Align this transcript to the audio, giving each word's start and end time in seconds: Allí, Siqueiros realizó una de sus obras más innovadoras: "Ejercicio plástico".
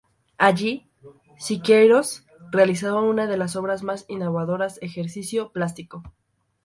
Allí, 0.39 0.89
Siqueiros 1.37 2.25
realizó 2.51 3.03
una 3.03 3.27
de 3.27 3.37
sus 3.39 3.55
obras 3.57 3.83
más 3.83 4.05
innovadoras: 4.07 4.79
"Ejercicio 4.81 5.51
plástico". 5.51 6.01